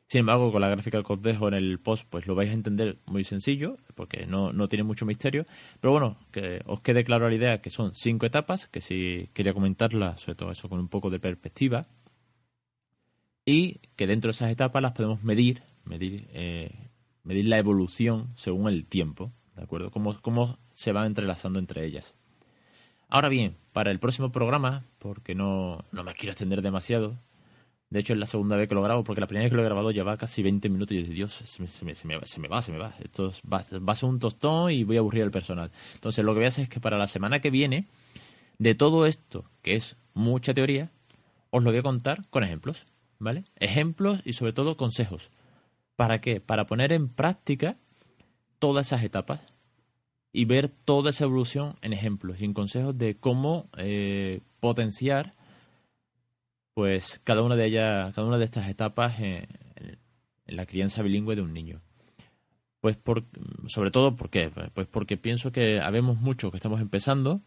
Sin 0.06 0.20
embargo, 0.20 0.50
con 0.50 0.60
la 0.60 0.68
gráfica 0.68 1.04
que 1.04 1.12
os 1.12 1.22
dejo 1.22 1.46
en 1.46 1.54
el 1.54 1.78
post, 1.78 2.04
pues 2.10 2.26
lo 2.26 2.34
vais 2.34 2.50
a 2.50 2.54
entender 2.54 2.98
muy 3.06 3.22
sencillo, 3.22 3.76
porque 3.94 4.26
no, 4.26 4.52
no 4.52 4.68
tiene 4.68 4.82
mucho 4.82 5.06
misterio. 5.06 5.46
Pero 5.80 5.92
bueno, 5.92 6.16
que 6.32 6.62
os 6.66 6.80
quede 6.80 7.04
claro 7.04 7.28
la 7.28 7.34
idea 7.36 7.60
que 7.60 7.70
son 7.70 7.94
cinco 7.94 8.26
etapas, 8.26 8.66
que 8.66 8.80
si 8.80 9.30
quería 9.34 9.54
comentarla, 9.54 10.16
sobre 10.18 10.34
todo 10.34 10.50
eso 10.50 10.68
con 10.68 10.80
un 10.80 10.88
poco 10.88 11.10
de 11.10 11.20
perspectiva. 11.20 11.86
Y 13.44 13.80
que 13.94 14.08
dentro 14.08 14.28
de 14.28 14.32
esas 14.32 14.50
etapas 14.50 14.82
las 14.82 14.92
podemos 14.92 15.22
medir, 15.22 15.62
medir, 15.84 16.28
eh, 16.32 16.90
medir 17.22 17.44
la 17.46 17.58
evolución 17.58 18.32
según 18.36 18.68
el 18.68 18.86
tiempo, 18.86 19.32
¿de 19.54 19.62
acuerdo? 19.62 19.92
Cómo, 19.92 20.20
cómo 20.20 20.58
se 20.72 20.90
van 20.90 21.06
entrelazando 21.06 21.60
entre 21.60 21.84
ellas. 21.84 22.14
Ahora 23.10 23.28
bien, 23.28 23.56
para 23.72 23.90
el 23.90 23.98
próximo 23.98 24.30
programa, 24.30 24.84
porque 25.00 25.34
no, 25.34 25.84
no 25.90 26.04
me 26.04 26.14
quiero 26.14 26.30
extender 26.30 26.62
demasiado, 26.62 27.18
de 27.90 27.98
hecho 27.98 28.12
es 28.12 28.20
la 28.20 28.26
segunda 28.26 28.56
vez 28.56 28.68
que 28.68 28.76
lo 28.76 28.82
grabo, 28.82 29.02
porque 29.02 29.20
la 29.20 29.26
primera 29.26 29.44
vez 29.44 29.50
que 29.50 29.56
lo 29.56 29.62
he 29.62 29.64
grabado 29.64 29.90
lleva 29.90 30.16
casi 30.16 30.44
20 30.44 30.68
minutos 30.68 30.96
y 30.96 31.04
yo 31.04 31.12
Dios, 31.12 31.32
se 31.32 31.60
me, 31.60 31.66
se 31.66 31.84
me, 31.84 31.96
se 31.96 32.06
me, 32.06 32.16
va, 32.48 32.62
se 32.62 32.70
me 32.70 32.78
va. 32.78 32.94
Esto 33.02 33.32
va, 33.52 33.64
va 33.86 33.92
a 33.92 33.96
ser 33.96 34.08
un 34.08 34.20
tostón 34.20 34.70
y 34.70 34.84
voy 34.84 34.96
a 34.96 35.00
aburrir 35.00 35.24
al 35.24 35.32
personal. 35.32 35.72
Entonces 35.94 36.24
lo 36.24 36.32
que 36.32 36.38
voy 36.38 36.44
a 36.44 36.48
hacer 36.48 36.64
es 36.64 36.70
que 36.70 36.78
para 36.78 36.98
la 36.98 37.08
semana 37.08 37.40
que 37.40 37.50
viene, 37.50 37.88
de 38.58 38.76
todo 38.76 39.06
esto, 39.06 39.44
que 39.62 39.74
es 39.74 39.96
mucha 40.14 40.54
teoría, 40.54 40.92
os 41.50 41.64
lo 41.64 41.70
voy 41.70 41.80
a 41.80 41.82
contar 41.82 42.28
con 42.30 42.44
ejemplos, 42.44 42.86
¿vale? 43.18 43.44
Ejemplos 43.56 44.22
y 44.24 44.34
sobre 44.34 44.52
todo 44.52 44.76
consejos. 44.76 45.30
¿Para 45.96 46.20
qué? 46.20 46.40
Para 46.40 46.66
poner 46.66 46.92
en 46.92 47.08
práctica 47.08 47.76
todas 48.60 48.86
esas 48.86 49.02
etapas 49.02 49.49
y 50.32 50.44
ver 50.44 50.68
toda 50.68 51.10
esa 51.10 51.24
evolución 51.24 51.74
en 51.82 51.92
ejemplos 51.92 52.40
y 52.40 52.44
en 52.44 52.54
consejos 52.54 52.96
de 52.96 53.16
cómo 53.16 53.68
eh, 53.76 54.40
potenciar 54.60 55.34
pues 56.74 57.20
cada 57.24 57.42
una 57.42 57.56
de 57.56 57.66
ellas, 57.66 58.14
cada 58.14 58.26
una 58.26 58.38
de 58.38 58.44
estas 58.44 58.68
etapas 58.68 59.20
en, 59.20 59.46
la 60.46 60.66
crianza 60.66 61.02
bilingüe 61.02 61.36
de 61.36 61.42
un 61.42 61.52
niño. 61.52 61.80
Pues 62.80 62.96
por, 62.96 63.24
sobre 63.66 63.90
todo 63.90 64.16
¿por 64.16 64.30
qué? 64.30 64.50
Pues 64.74 64.86
porque 64.86 65.16
pienso 65.16 65.52
que 65.52 65.80
habemos 65.80 66.18
muchos 66.18 66.50
que 66.50 66.56
estamos 66.56 66.80
empezando, 66.80 67.42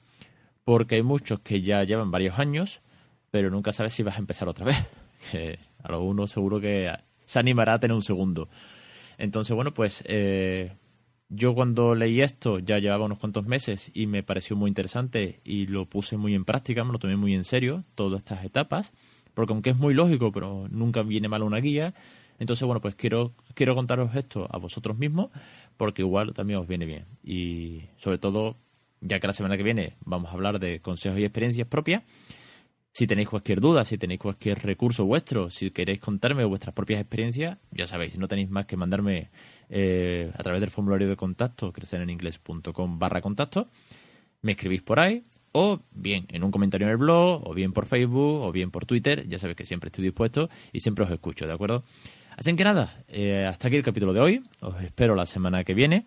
porque 0.63 0.95
hay 0.95 1.03
muchos 1.03 1.39
que 1.39 1.61
ya 1.61 1.83
llevan 1.83 2.11
varios 2.11 2.39
años, 2.39 2.81
pero 3.31 3.49
nunca 3.49 3.73
sabes 3.73 3.93
si 3.93 4.03
vas 4.03 4.15
a 4.15 4.19
empezar 4.19 4.47
otra 4.47 4.65
vez. 4.65 4.77
Que 5.31 5.57
a 5.81 5.89
lo 5.89 6.01
uno 6.03 6.27
seguro 6.27 6.59
que 6.59 6.91
se 7.25 7.39
animará 7.39 7.75
a 7.75 7.79
tener 7.79 7.95
un 7.95 8.01
segundo. 8.01 8.49
Entonces, 9.17 9.55
bueno, 9.55 9.73
pues 9.73 10.03
eh, 10.05 10.73
yo 11.35 11.55
cuando 11.55 11.95
leí 11.95 12.21
esto 12.21 12.59
ya 12.59 12.79
llevaba 12.79 13.05
unos 13.05 13.17
cuantos 13.17 13.45
meses 13.45 13.91
y 13.93 14.07
me 14.07 14.23
pareció 14.23 14.55
muy 14.55 14.69
interesante 14.69 15.39
y 15.43 15.67
lo 15.67 15.85
puse 15.85 16.17
muy 16.17 16.35
en 16.35 16.45
práctica, 16.45 16.83
me 16.83 16.91
lo 16.91 16.99
tomé 16.99 17.15
muy 17.15 17.33
en 17.33 17.45
serio, 17.45 17.83
todas 17.95 18.19
estas 18.19 18.45
etapas, 18.45 18.93
porque 19.33 19.53
aunque 19.53 19.71
es 19.71 19.77
muy 19.77 19.93
lógico, 19.93 20.31
pero 20.31 20.67
nunca 20.69 21.01
viene 21.01 21.27
mal 21.27 21.43
una 21.43 21.57
guía, 21.57 21.93
entonces 22.39 22.65
bueno, 22.65 22.81
pues 22.81 22.95
quiero, 22.95 23.33
quiero 23.53 23.75
contaros 23.75 24.15
esto 24.15 24.47
a 24.51 24.57
vosotros 24.57 24.97
mismos, 24.97 25.29
porque 25.77 26.01
igual 26.01 26.33
también 26.33 26.59
os 26.59 26.67
viene 26.67 26.85
bien. 26.85 27.05
Y 27.23 27.83
sobre 27.97 28.17
todo, 28.17 28.57
ya 29.01 29.19
que 29.19 29.27
la 29.27 29.33
semana 29.33 29.57
que 29.57 29.63
viene 29.63 29.95
vamos 30.05 30.29
a 30.29 30.33
hablar 30.33 30.59
de 30.59 30.81
consejos 30.81 31.19
y 31.19 31.25
experiencias 31.25 31.67
propias, 31.67 32.03
si 32.93 33.07
tenéis 33.07 33.27
cualquier 33.27 33.59
duda, 33.59 33.85
si 33.85 33.97
tenéis 33.97 34.19
cualquier 34.19 34.59
recurso 34.59 35.05
vuestro, 35.05 35.49
si 35.49 35.71
queréis 35.71 35.99
contarme 35.99 36.45
vuestras 36.45 36.75
propias 36.75 37.01
experiencias, 37.01 37.57
ya 37.71 37.87
sabéis, 37.87 38.17
no 38.19 38.27
tenéis 38.27 38.51
más 38.51 38.67
que 38.67 38.77
mandarme 38.77 39.31
eh, 39.69 40.31
a 40.35 40.43
través 40.43 40.61
del 40.61 40.69
formulario 40.69 41.09
de 41.09 41.15
contacto, 41.15 41.73
crecereningles.com 41.73 42.99
barra 42.99 43.21
contacto, 43.21 43.67
me 44.43 44.51
escribís 44.51 44.83
por 44.83 44.99
ahí, 44.99 45.23
o 45.53 45.79
bien 45.91 46.27
en 46.29 46.43
un 46.43 46.51
comentario 46.51 46.85
en 46.85 46.91
el 46.91 46.97
blog, 46.97 47.47
o 47.49 47.53
bien 47.55 47.73
por 47.73 47.87
Facebook, 47.87 48.41
o 48.41 48.51
bien 48.51 48.69
por 48.69 48.85
Twitter, 48.85 49.27
ya 49.27 49.39
sabéis 49.39 49.57
que 49.57 49.65
siempre 49.65 49.87
estoy 49.87 50.03
dispuesto 50.03 50.49
y 50.71 50.81
siempre 50.81 51.03
os 51.03 51.09
escucho, 51.09 51.47
¿de 51.47 51.53
acuerdo? 51.53 51.83
Así 52.37 52.55
que 52.55 52.63
nada, 52.63 53.03
eh, 53.07 53.45
hasta 53.47 53.69
aquí 53.69 53.77
el 53.77 53.83
capítulo 53.83 54.13
de 54.13 54.19
hoy, 54.19 54.43
os 54.59 54.79
espero 54.83 55.15
la 55.15 55.25
semana 55.25 55.63
que 55.63 55.73
viene 55.73 56.05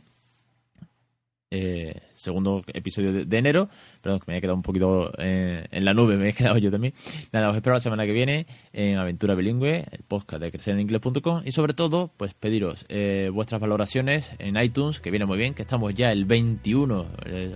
eh, 1.51 2.01
segundo 2.15 2.65
episodio 2.73 3.25
de, 3.25 3.39
enero. 3.39 3.69
Perdón, 4.01 4.21
que 4.21 4.31
me 4.31 4.39
he 4.39 4.41
quedado 4.41 4.57
un 4.57 4.63
poquito 4.63 5.13
eh, 5.19 5.67
en 5.71 5.85
la 5.85 5.95
nube, 5.95 6.17
me 6.17 6.29
he 6.29 6.33
quedado 6.33 6.59
yo 6.59 6.71
también. 6.71 6.95
Nada, 7.33 7.51
os 7.51 7.57
espero 7.57 7.75
la 7.75 7.81
semana 7.81 8.05
que 8.07 8.13
viene 8.13 8.47
en 8.73 8.99
Aventura 8.99 9.35
Bilingüe, 9.35 9.87
el 9.91 10.03
podcast 10.07 10.43
de 10.43 10.51
crecereningles.com 10.51 11.43
y 11.45 11.53
sobre 11.53 11.75
todo, 11.75 12.11
pues 12.17 12.35
pediros 12.35 12.85
eh, 12.89 13.31
vuestras 13.33 13.61
valoraciones 13.61 14.31
en 14.39 14.57
iTunes, 14.57 15.01
que 15.01 15.11
viene 15.11 15.27
muy 15.27 15.39
bien, 15.39 15.55
que 15.55 15.63
estamos 15.63 15.95
ya 15.95 16.13
el 16.13 16.25
21, 16.25 17.07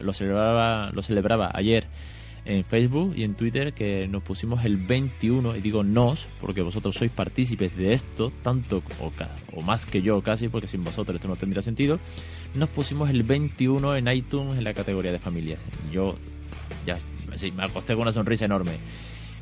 lo, 0.01 0.13
celebraba, 0.13 0.91
lo 0.93 1.03
celebraba 1.03 1.51
ayer 1.53 1.87
en 2.45 2.65
Facebook 2.65 3.15
y 3.17 3.25
en 3.25 3.35
Twitter 3.35 3.73
que 3.73 4.09
nos 4.09 4.23
pusimos 4.23 4.65
el 4.65 4.77
21, 4.77 5.57
y 5.57 5.61
digo 5.61 5.83
nos, 5.83 6.27
porque 6.41 6.63
vosotros 6.63 6.97
sois 6.97 7.11
partícipes 7.11 7.77
de 7.77 7.95
esto, 7.95 8.33
tanto 8.43 8.83
o, 9.01 9.13
o 9.55 9.63
más 9.63 9.87
que 9.87 10.03
yo 10.03 10.21
casi, 10.23 10.49
porque 10.49 10.69
sin 10.69 10.85
vosotros 10.85 11.17
esto 11.17 11.29
no 11.29 11.37
tendría 11.37 11.63
sentido, 11.63 11.99
nos 12.55 12.69
pusimos 12.69 13.11
el 13.11 13.23
21 13.23 13.97
en 13.97 14.09
iTunes 14.09 14.59
en 14.59 14.65
la 14.65 14.75
categoría 14.75 15.13
de 15.13 15.19
familias. 15.19 15.61
Yo 15.93 16.17
ya 16.87 16.99
me 17.55 17.63
acosté 17.63 17.95
con 17.95 18.03
una 18.03 18.13
sonrisa 18.13 18.45
enorme. 18.45 18.73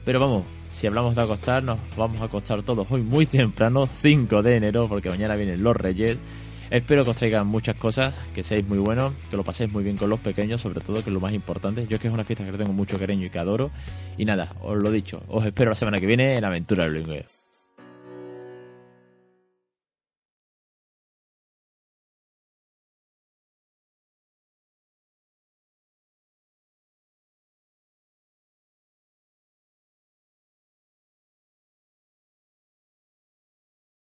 Pero 0.05 0.21
vamos, 0.21 0.45
si 0.71 0.87
hablamos 0.87 1.15
de 1.15 1.23
acostar, 1.23 1.63
nos 1.63 1.79
vamos 1.97 2.21
a 2.21 2.25
acostar 2.25 2.63
todos 2.63 2.87
hoy 2.91 3.03
muy 3.03 3.27
temprano, 3.27 3.89
5 4.01 4.43
de 4.43 4.57
enero, 4.57 4.89
porque 4.89 5.11
mañana 5.11 5.37
vienen 5.37 5.63
los 5.63 5.77
Reyes. 5.77 6.17
Espero 6.71 7.05
que 7.05 7.11
os 7.11 7.17
traigan 7.17 7.47
muchas 7.47 7.77
cosas, 7.77 8.15
que 8.35 8.43
seáis 8.43 8.67
muy 8.67 8.79
buenos, 8.79 9.13
que 9.31 9.37
lo 9.37 9.45
paséis 9.45 9.73
muy 9.73 9.85
bien 9.85 9.97
con 9.97 10.11
los 10.11 10.21
pequeños, 10.21 10.61
sobre 10.61 10.81
todo, 10.81 11.03
que 11.03 11.11
es 11.11 11.15
lo 11.15 11.21
más 11.21 11.33
importante. 11.33 11.87
Yo 11.87 11.97
es 11.97 12.03
que 12.03 12.09
es 12.09 12.15
una 12.15 12.25
fiesta 12.25 12.45
que 12.45 12.53
tengo 12.53 12.73
mucho 12.73 12.99
cariño 12.99 13.27
y 13.27 13.31
que 13.31 13.39
adoro. 13.39 13.71
Y 14.19 14.25
nada, 14.25 14.55
os 14.61 14.77
lo 14.77 14.91
dicho, 14.91 15.23
os 15.29 15.47
espero 15.47 15.71
la 15.71 15.77
semana 15.77 15.99
que 15.99 16.07
viene 16.07 16.37
en 16.37 16.45
Aventura 16.45 16.87
Bilingüe. 16.87 17.38